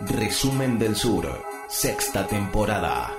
[0.00, 1.26] Resumen del Sur,
[1.68, 3.14] sexta temporada.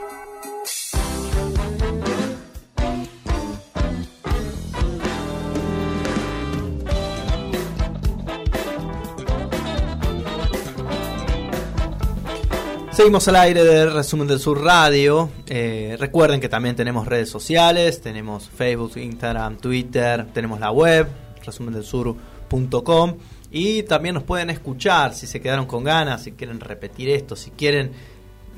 [12.91, 15.31] Seguimos al aire del Resumen del Sur Radio.
[15.47, 21.07] Eh, recuerden que también tenemos redes sociales, tenemos Facebook, Instagram, Twitter, tenemos la web,
[21.43, 23.17] resumendelsur.com
[23.51, 27.51] y también nos pueden escuchar si se quedaron con ganas, si quieren repetir esto, si
[27.51, 27.91] quieren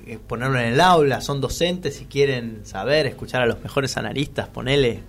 [0.06, 4.48] eh, ponerlo en el aula, son docentes, si quieren saber, escuchar a los mejores analistas,
[4.48, 5.04] ponele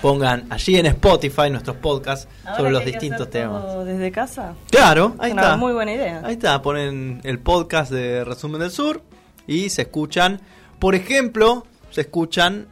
[0.00, 3.84] pongan allí en Spotify nuestros podcasts sobre los distintos temas.
[3.84, 4.54] ¿Desde casa?
[4.70, 5.56] Claro, ahí Una está.
[5.56, 6.22] muy buena idea.
[6.24, 9.02] Ahí está, ponen el podcast de Resumen del Sur
[9.46, 10.40] y se escuchan,
[10.78, 12.68] por ejemplo, se escuchan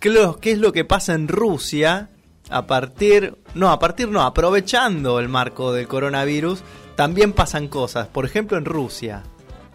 [0.00, 0.10] qué,
[0.42, 2.10] es lo que pasa en Rusia
[2.48, 6.62] a partir, no, a partir no, aprovechando el marco del coronavirus,
[6.94, 9.22] también pasan cosas, por ejemplo en Rusia.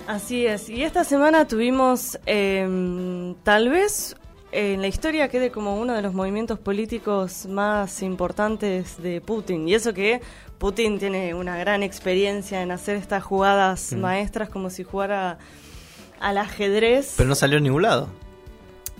[0.07, 0.69] Así es.
[0.69, 4.15] Y esta semana tuvimos, eh, tal vez
[4.51, 9.67] en la historia quede como uno de los movimientos políticos más importantes de Putin.
[9.67, 10.21] Y eso que
[10.57, 15.37] Putin tiene una gran experiencia en hacer estas jugadas maestras como si jugara
[16.19, 17.13] al ajedrez.
[17.17, 18.09] Pero no salió en ningún lado.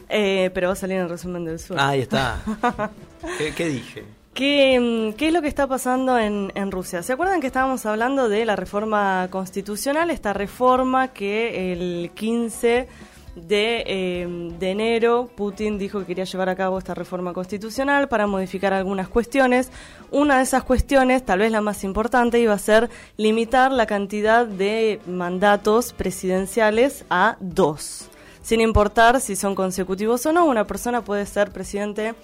[0.10, 1.80] Eh, pero va a salir en el resumen del sur.
[1.80, 2.40] Ahí está.
[3.38, 4.20] ¿Qué, qué dije?
[4.34, 7.04] ¿Qué, mm, qué es lo que está pasando en, Rusia?
[7.04, 10.10] ¿Se acuerdan que estábamos hablando de la reforma constitucional?
[10.10, 12.88] Esta reforma que el 15
[13.36, 18.26] de, eh, de enero Putin dijo que quería llevar a cabo esta reforma constitucional para
[18.26, 19.70] modificar algunas cuestiones.
[20.12, 24.45] Una de esas cuestiones, tal vez la más importante, iba a ser limitar la cantidad
[24.45, 28.10] de mandatos presidenciales a dos.
[28.44, 32.16] Sin importar si son consecutivos o no, una persona puede ser presidente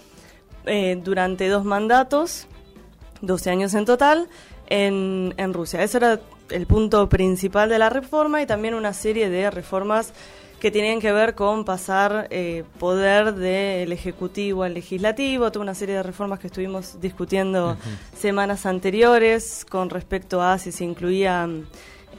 [0.67, 2.47] eh, durante dos mandatos,
[3.21, 4.29] 12 años en total,
[4.67, 5.83] en, en Rusia.
[5.83, 10.13] Ese era el punto principal de la reforma y también una serie de reformas
[10.59, 15.95] que tenían que ver con pasar eh, poder del Ejecutivo al Legislativo, toda una serie
[15.95, 17.77] de reformas que estuvimos discutiendo
[18.17, 21.47] semanas anteriores con respecto a si se incluía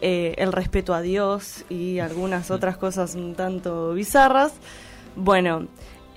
[0.01, 4.53] eh, el respeto a Dios y algunas otras cosas un tanto bizarras.
[5.17, 5.67] Bueno,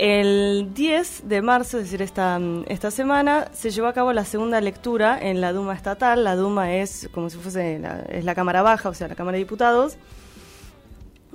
[0.02, 4.60] el 10 de marzo, es decir, esta, esta semana, se llevó a cabo la segunda
[4.60, 6.24] lectura en la Duma estatal.
[6.24, 9.36] La Duma es como si fuese la, es la Cámara Baja, o sea, la Cámara
[9.36, 9.98] de Diputados.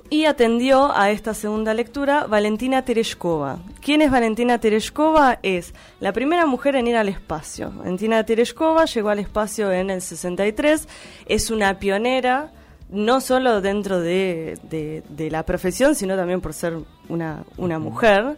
[0.09, 3.59] Y atendió a esta segunda lectura Valentina Tereshkova.
[3.79, 5.39] ¿Quién es Valentina Tereshkova?
[5.43, 7.71] Es la primera mujer en ir al espacio.
[7.71, 10.89] Valentina Tereshkova llegó al espacio en el 63.
[11.25, 12.51] Es una pionera,
[12.89, 16.77] no solo dentro de, de- de la profesión, sino también por ser
[17.09, 18.37] una, una mujer.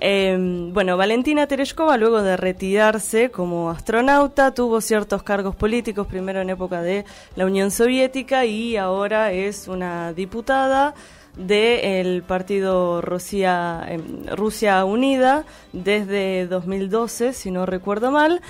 [0.00, 0.36] Eh,
[0.72, 6.82] bueno, Valentina Tereshkova, luego de retirarse como astronauta, tuvo ciertos cargos políticos, primero en época
[6.82, 10.94] de la Unión Soviética y ahora es una diputada
[11.36, 14.00] del partido Rusia, eh,
[14.36, 18.40] Rusia Unida desde 2012, si no recuerdo mal.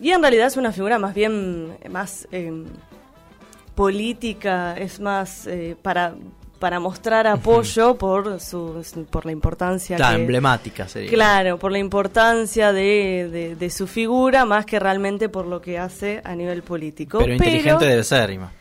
[0.00, 2.64] Y en realidad es una figura más bien más eh,
[3.74, 6.14] política, es más eh, para
[6.58, 11.10] para mostrar apoyo por su por la importancia Claro, que- emblemática sería.
[11.10, 15.76] Claro, por la importancia de, de- de su figura, más que realmente por lo que
[15.80, 17.18] hace a nivel político.
[17.18, 18.52] Pero inteligente debe ser, Ima.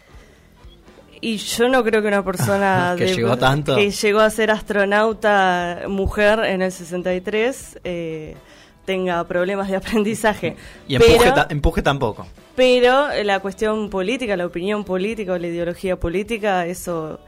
[1.24, 3.76] Y yo no creo que una persona Que de- llegó tanto.
[3.76, 8.36] que llegó a ser astronauta mujer en el 63 eh,
[8.92, 10.58] tenga problemas de aprendizaje.
[10.88, 12.28] Y empuje, pero, ta empuje tampoco.
[12.56, 17.20] Pero eh, la cuestión política, la opinión política o la ideología política, eso...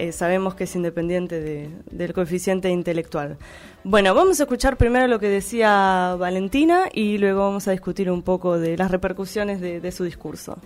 [0.00, 3.36] Eh, sabemos que es independiente de, del coeficiente intelectual.
[3.82, 8.22] Bueno, vamos a escuchar primero lo que decía Valentina y luego vamos a discutir un
[8.22, 10.56] poco de las repercusiones de, de su discurso.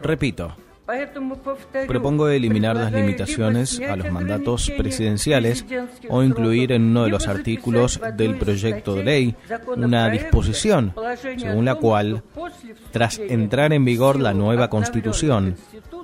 [0.00, 0.56] Repito,
[1.86, 5.64] Propongo eliminar las limitaciones a los mandatos presidenciales
[6.08, 9.36] o incluir en uno de los artículos del proyecto de ley
[9.76, 10.92] una disposición
[11.36, 12.22] según la cual,
[12.90, 15.56] tras entrar en vigor la nueva constitución,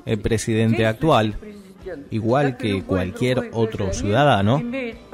[0.06, 1.36] el presidente actual,
[2.10, 4.62] igual que cualquier otro ciudadano,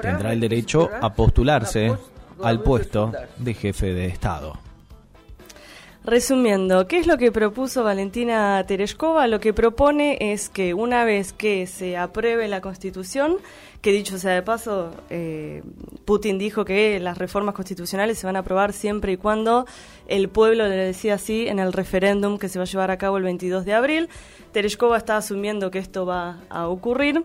[0.01, 1.95] tendrá el derecho a postularse
[2.43, 4.59] al puesto de jefe de Estado.
[6.07, 9.27] Resumiendo, ¿qué es lo que propuso Valentina Tereshkova?
[9.27, 13.39] Lo que propone es que una vez que se apruebe la Constitución,
[13.81, 15.63] que dicho sea de paso, eh,
[16.05, 19.65] Putin dijo que las reformas constitucionales se van a aprobar siempre y cuando
[20.07, 23.17] el pueblo le decía así en el referéndum que se va a llevar a cabo
[23.17, 24.11] el 22 de abril.
[24.53, 27.25] Tereshkova está asumiendo que esto va a ocurrir.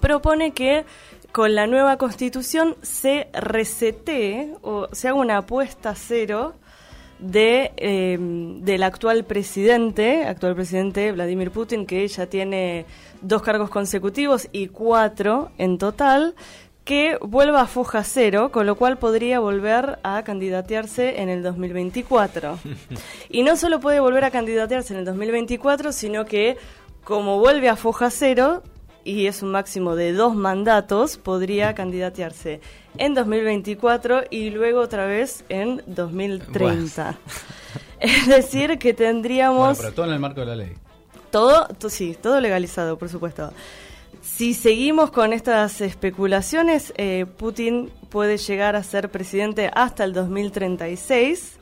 [0.00, 0.86] Propone que
[1.30, 6.54] con la nueva constitución se resetee o se haga una apuesta cero
[7.18, 12.84] de eh, del actual presidente, actual presidente Vladimir Putin, que ya tiene
[13.22, 16.34] dos cargos consecutivos y cuatro en total,
[16.84, 22.58] que vuelva a foja cero, con lo cual podría volver a candidatearse en el 2024.
[23.28, 26.56] y no solo puede volver a candidatearse en el 2024, sino que
[27.02, 28.62] como vuelve a foja cero,
[29.06, 32.60] y es un máximo de dos mandatos, podría candidatearse
[32.98, 37.16] en 2024 y luego otra vez en 2030.
[38.00, 40.72] Es decir, que Bueno, tendríamos pero todo en el marco de la ley.
[41.30, 43.52] todo, to- sí, todo legalizado, por supuesto.
[44.22, 51.52] Si seguimos con estas especulaciones, eh, Putin puede llegar a ser presidente hasta el 2036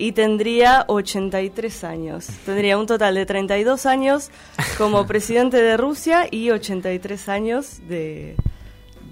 [0.00, 2.26] y tendría 83 años.
[2.46, 4.30] Tendría un total de 32 años
[4.78, 8.34] como presidente de Rusia y 83 años de,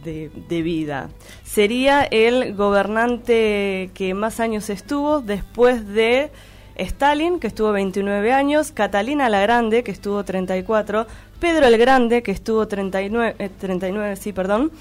[0.02, 1.10] de, de vida.
[1.44, 6.30] Sería el gobernante que más años estuvo después de
[6.76, 11.06] Stalin, que estuvo 29 años, Catalina la Grande, que estuvo 34,
[11.38, 14.72] Pedro el Grande, que estuvo 39, eh, 39 sí, perdón,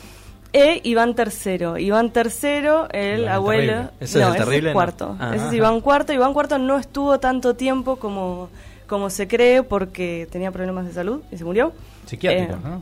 [0.53, 1.83] e Iván III.
[1.83, 2.23] Iván III,
[2.53, 3.71] el Iván el abuelo...
[3.73, 3.91] Terrible.
[3.99, 4.73] ¿Ese es no, el ese terrible, es no?
[4.73, 5.15] cuarto.
[5.19, 5.31] Ah.
[5.35, 6.13] ese es Iván IV.
[6.13, 8.49] Iván IV no estuvo tanto tiempo como,
[8.87, 11.73] como se cree porque tenía problemas de salud y se murió.
[12.05, 12.81] Psiquiátricos, Eh, ¿no?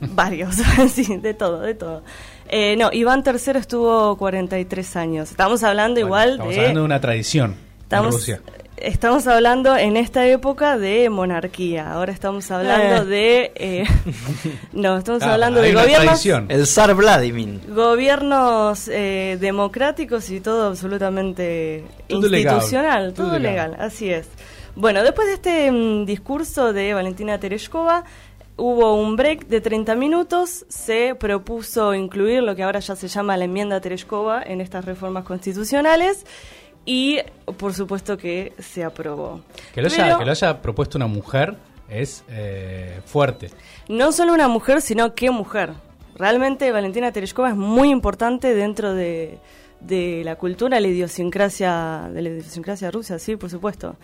[0.00, 0.54] Varios,
[0.92, 2.02] sí, de todo, de todo.
[2.48, 5.30] Eh, no, Iván III estuvo 43 años.
[5.30, 6.60] Estamos hablando Bueno, igual Estamos de...
[6.60, 8.40] hablando de una tradición estamos, en Rusia.
[8.82, 11.92] Estamos hablando en esta época de monarquía.
[11.92, 13.06] Ahora estamos hablando Eh.
[13.06, 13.52] de...
[13.54, 13.84] eh,
[14.72, 16.04] no, estamos Ah, hablando de gobiernos...
[16.06, 16.46] tradición.
[16.48, 17.60] El zar Vladimir.
[17.68, 23.70] Gobiernos eh, democráticos y todo absolutamente Todo legal, institucional, todo todo, legal.
[23.72, 23.86] legal.
[23.86, 24.26] así es.
[24.74, 28.04] Bueno, después de este mm, discurso de Valentina Tereshkova,
[28.56, 33.36] hubo un break de 30 minutos, se propuso incluir lo que ahora ya se llama
[33.36, 36.24] la enmienda Tereshkova en estas reformas constitucionales
[36.90, 37.18] y
[37.58, 39.42] por supuesto que se aprobó.
[39.74, 41.54] Que lo, haya, Pero- que lo haya propuesto una mujer
[41.90, 43.50] es eh, fuerte.
[43.90, 45.74] no solo una mujer, sino qué mujer.
[46.16, 49.38] Realmente Valentina Tereshkova es muy importante dentro de,
[49.80, 53.96] de la cultura, la idiosincrasia, de la idiosincrasia rusa, sí, por supuesto.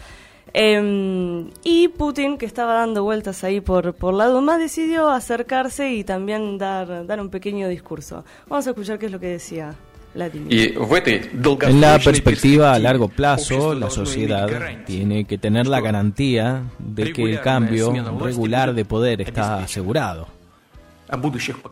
[0.53, 6.05] Em, y Putin, que estaba dando vueltas ahí por, por la Duma, decidió acercarse y
[6.05, 8.25] también dar, dar un pequeño discurso.
[8.47, 9.75] Vamos a escuchar qué es lo que decía
[10.15, 14.49] en la perspectiva a largo plazo, la sociedad
[14.87, 20.29] tiene que tener la garantía de que el cambio regular de poder está asegurado.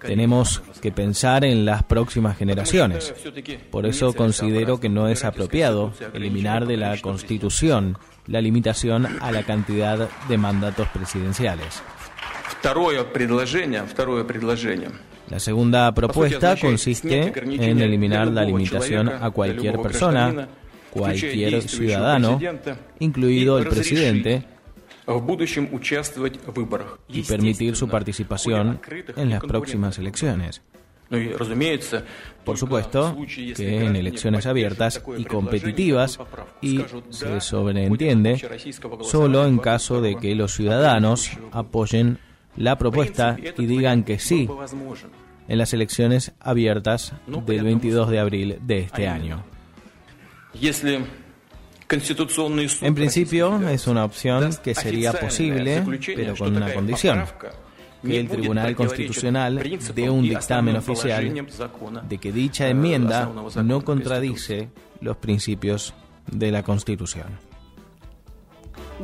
[0.00, 3.14] Tenemos que pensar en las próximas generaciones.
[3.70, 7.96] Por eso considero que no es apropiado eliminar de la Constitución
[8.26, 11.82] la limitación a la cantidad de mandatos presidenciales.
[15.32, 20.46] La segunda propuesta consiste en eliminar la limitación a cualquier persona,
[20.90, 22.38] cualquier ciudadano,
[22.98, 24.44] incluido el presidente,
[27.08, 28.78] y permitir su participación
[29.16, 30.60] en las próximas elecciones.
[32.44, 33.16] Por supuesto
[33.56, 36.18] que en elecciones abiertas y competitivas,
[36.60, 38.38] y se sobreentiende,
[39.00, 42.18] solo en caso de que los ciudadanos apoyen
[42.56, 44.48] la propuesta y digan que sí
[45.48, 49.44] en las elecciones abiertas del 22 de abril de este año.
[52.80, 55.84] En principio es una opción que sería posible,
[56.16, 57.24] pero con una condición,
[58.02, 59.62] que el Tribunal Constitucional
[59.94, 61.46] dé un dictamen oficial
[62.08, 63.30] de que dicha enmienda
[63.62, 65.94] no contradice los principios
[66.30, 67.51] de la Constitución.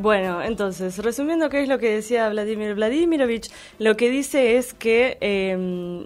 [0.00, 5.18] Bueno, entonces, resumiendo qué es lo que decía Vladimir Vladimirovich, lo que dice es que
[5.20, 5.56] eh,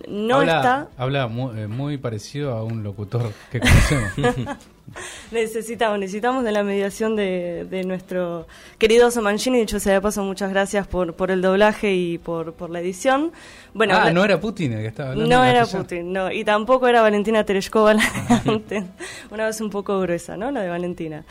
[0.09, 0.89] no habla, está...
[0.97, 4.13] Habla muy, eh, muy parecido a un locutor que conocemos.
[5.31, 8.47] Necesitamos, necesitamos de la mediación de, de nuestro
[8.79, 9.59] querido Oso Mancini.
[9.61, 13.33] Dicho sea de paso, muchas gracias por, por el doblaje y por, por la edición.
[13.75, 15.35] Bueno, ah, no era Putin el que estaba hablando.
[15.35, 15.67] no era.
[15.67, 16.31] Putin, no.
[16.31, 18.85] Y tampoco era Valentina Tereshkova la de antes.
[19.31, 20.51] Una vez un poco gruesa, ¿no?
[20.51, 21.25] La de Valentina.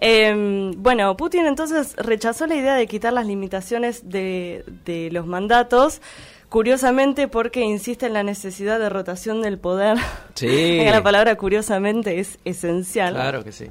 [0.00, 6.00] Eh, bueno, Putin entonces rechazó la idea de quitar las limitaciones de, de los mandatos.
[6.48, 9.98] Curiosamente, porque insiste en la necesidad de rotación del poder.
[10.34, 10.80] Sí.
[10.84, 13.66] la palabra curiosamente es esencial Claro que sí.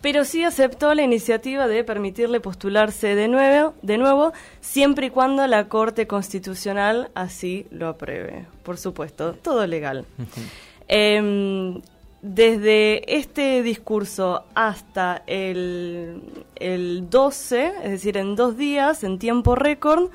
[0.00, 5.46] pero sí aceptó la iniciativa de permitirle postularse de nuevo, de nuevo, siempre y cuando
[5.46, 8.46] la Corte Constitucional así lo apruebe.
[8.62, 10.04] Por supuesto, todo legal.
[10.86, 11.80] Em,
[12.20, 16.22] desde este discurso hasta el,
[16.56, 20.10] el 12, es decir, en dos días, en tiempo récord,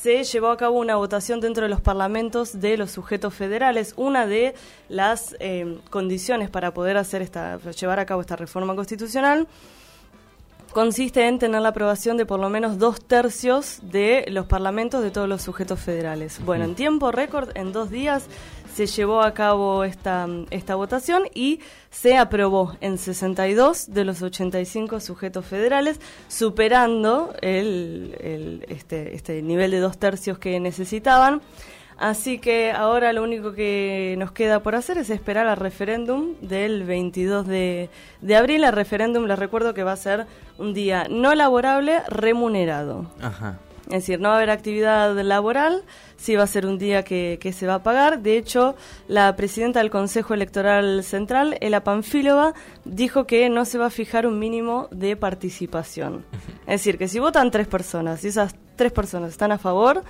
[0.00, 3.94] se llevó a cabo una votación dentro de los parlamentos de los sujetos federales.
[3.96, 4.54] Una de
[4.88, 9.48] las eh, condiciones para poder hacer esta, llevar a cabo esta reforma constitucional
[10.72, 15.10] consiste en tener la aprobación de por lo menos dos tercios de los parlamentos de
[15.10, 16.40] todos los sujetos federales.
[16.44, 18.26] Bueno, en tiempo récord, en dos días,
[18.74, 21.58] se llevó a cabo esta, esta votación y
[21.90, 29.72] se aprobó en 62 de los 85 sujetos federales, superando el, el, este, este nivel
[29.72, 31.42] de dos tercios que necesitaban.
[31.98, 36.84] Así que ahora lo único que nos queda por hacer es esperar al referéndum del
[36.84, 37.90] 22 de,
[38.20, 38.62] de abril.
[38.62, 40.26] El referéndum, les recuerdo que va a ser
[40.58, 43.10] un día no laborable remunerado.
[43.20, 43.58] Ajá.
[43.88, 45.82] Es decir, no va a haber actividad laboral,
[46.18, 48.20] sí va a ser un día que, que, se va a pagar.
[48.20, 48.76] De hecho,
[49.06, 52.52] la presidenta del Consejo Electoral Central, Ela Panfilova,
[52.84, 56.24] dijo que no se va a fijar un mínimo de participación.
[56.66, 60.04] Es decir, que si votan tres personas y esas tres personas están a favor,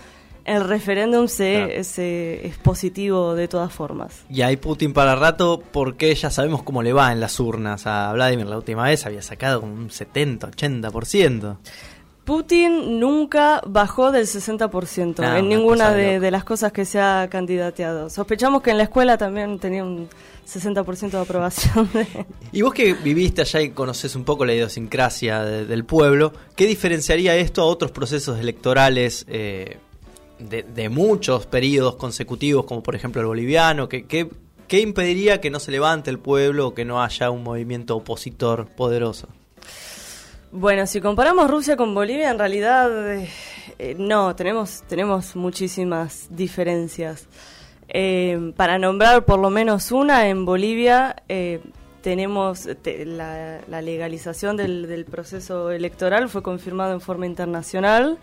[0.49, 1.85] el referéndum se, claro.
[1.85, 4.25] se, es positivo de todas formas.
[4.31, 7.87] Y hay Putin para rato porque ya sabemos cómo le va en las urnas.
[7.87, 11.57] A Vladimir la última vez había sacado un 70, 80%.
[12.25, 17.27] Putin nunca bajó del 60% no, en ninguna de, de, las cosas que se ha
[17.31, 18.11] candidateado.
[18.11, 20.11] Sospechamos que en la escuela también tenía un
[20.47, 21.89] 60% de aprobación.
[21.95, 22.07] De...
[22.53, 26.67] Y vos que viviste allá y conoces un poco la idiosincrasia de, del pueblo, ¿qué
[26.67, 29.25] diferenciaría esto a otros procesos electorales?
[29.29, 29.79] Eh,
[30.39, 34.29] de, de, muchos periodos consecutivos, como por ejemplo el boliviano, que, que,
[34.67, 38.67] ¿qué impediría que no se levante el pueblo o que no haya un movimiento opositor
[38.69, 39.29] poderoso?
[40.51, 42.91] Bueno, si comparamos Rusia con Bolivia, en realidad
[43.79, 47.29] eh, no, tenemos, tenemos muchísimas diferencias.
[47.89, 51.61] Eh, para nombrar por lo menos una, en Bolivia eh,
[52.03, 58.19] tenemos te, la, la, legalización del, del proceso electoral, fue confirmado en forma internacional.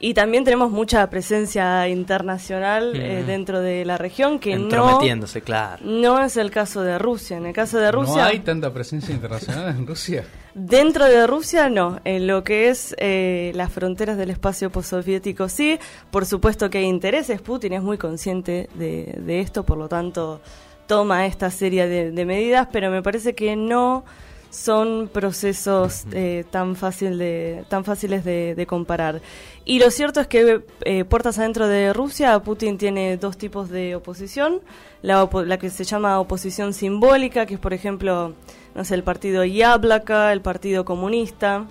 [0.00, 3.00] Y también tenemos mucha presencia internacional mm.
[3.00, 5.00] eh, dentro de la región que no,
[5.44, 5.78] claro.
[5.82, 7.36] no es el caso de Rusia.
[7.36, 8.22] En el caso de Rusia...
[8.22, 10.24] ¿No hay tanta presencia internacional en Rusia?
[10.54, 15.78] Dentro de Rusia no, en lo que es eh, las fronteras del espacio postsoviético sí,
[16.10, 20.40] por supuesto que hay intereses, Putin es muy consciente de, de esto, por lo tanto
[20.88, 24.04] toma esta serie de, de medidas, pero me parece que no
[24.50, 29.20] son procesos eh, tan, fácil de, tan fáciles de, de, comparar.
[29.64, 33.96] Y lo cierto es que eh, puertas adentro de Rusia, Putin tiene dos tipos de
[33.96, 34.60] oposición.
[35.02, 38.34] La, la, que se llama oposición simbólica, que es, por ejemplo,
[38.74, 41.66] no sé, el partido Yablaka, el Partido Comunista,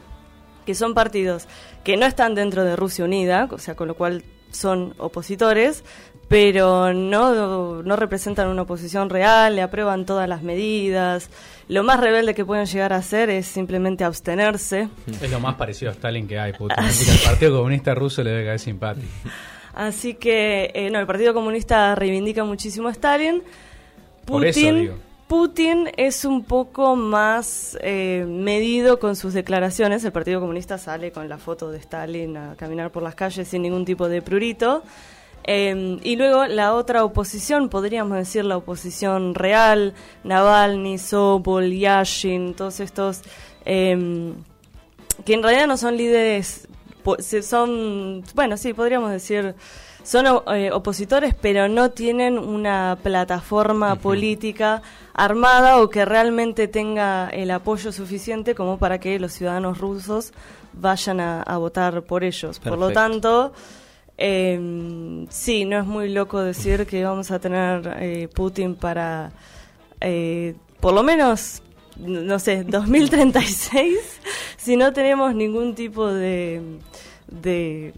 [0.65, 1.47] que son partidos
[1.83, 5.83] que no están dentro de Rusia Unida, o sea, con lo cual son opositores,
[6.27, 11.29] pero no, no representan una oposición real, le aprueban todas las medidas.
[11.69, 14.89] Lo más rebelde que pueden llegar a hacer es simplemente abstenerse.
[15.21, 16.77] Es lo más parecido a Stalin que hay, Putin.
[16.83, 19.07] el Partido Comunista Ruso le debe caer simpático.
[19.73, 23.43] Así que, eh, no, el Partido Comunista reivindica muchísimo a Stalin.
[24.25, 24.95] Putin, Por eso digo.
[25.27, 30.03] Putin es un poco más eh, medido con sus declaraciones.
[30.03, 33.61] El Partido Comunista sale con la foto de Stalin a caminar por las calles sin
[33.61, 34.83] ningún tipo de prurito.
[35.49, 39.93] Eh, y luego la otra oposición, podríamos decir la oposición real,
[40.25, 43.21] Navalny, Sobol, Yashin, todos estos,
[43.63, 44.33] eh,
[45.25, 46.67] que en realidad no son líderes,
[47.41, 49.55] son, bueno, sí, podríamos decir,
[50.03, 54.01] son eh, opositores, pero no tienen una plataforma uh -huh.
[54.01, 54.81] política
[55.13, 60.33] armada o que realmente tenga el apoyo suficiente como para que los ciudadanos rusos
[60.73, 62.59] vayan a, a votar por ellos.
[62.59, 62.69] Perfecto.
[62.69, 63.53] Por lo tanto...
[64.17, 69.31] Eh, sí, no es muy loco decir que vamos a tener eh, Putin para
[70.01, 71.61] eh, por lo menos,
[71.99, 73.97] no sé, 2036,
[74.57, 76.61] si no tenemos ningún tipo de,
[77.27, 77.93] de,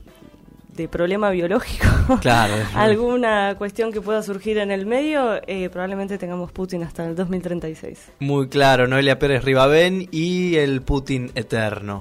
[0.73, 1.87] de problema biológico,
[2.21, 7.15] claro, alguna cuestión que pueda surgir en el medio, eh, probablemente tengamos Putin hasta el
[7.15, 8.11] 2036.
[8.19, 11.99] Muy claro, Noelia Pérez Ribabén y el Putin eterno.